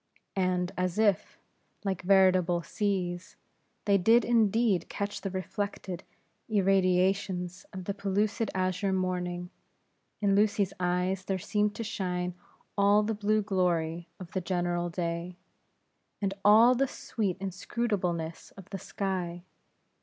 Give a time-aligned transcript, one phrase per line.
[0.35, 1.37] And as if,
[1.85, 3.35] like veritable seas,
[3.85, 6.03] they did indeed catch the reflected
[6.49, 9.51] irradiations of that pellucid azure morning;
[10.19, 12.33] in Lucy's eyes, there seemed to shine
[12.75, 15.37] all the blue glory of the general day,
[16.19, 19.43] and all the sweet inscrutableness of the sky.